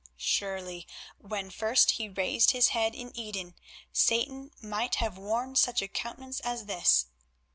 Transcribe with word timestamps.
Surely, 0.17 0.87
when 1.19 1.51
first 1.51 1.91
he 1.91 2.09
raised 2.09 2.49
his 2.49 2.69
head 2.69 2.95
in 2.95 3.15
Eden, 3.15 3.53
Satan 3.93 4.49
might 4.59 4.95
have 4.95 5.15
worn 5.19 5.55
such 5.55 5.83
a 5.83 5.87
countenance 5.87 6.39
as 6.39 6.65
this. 6.65 7.05